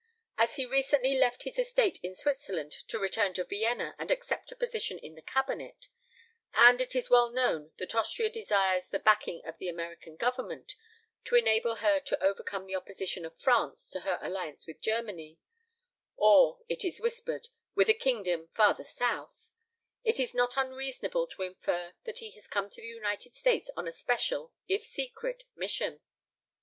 [0.35, 4.55] As he recently left his estate in Switzerland to return to Vienna and accept a
[4.55, 5.89] position in the Cabinet,
[6.55, 10.73] and as it is well known that Austria desires the backing of the American Government
[11.25, 15.37] to enable her to overcome the opposition of France to her alliance with Germany,
[16.15, 19.51] or, it is whispered, with a kingdom farther south,
[20.03, 23.87] it is not unreasonable to infer that he has come to the United States on
[23.87, 26.01] a special, if secret, mission.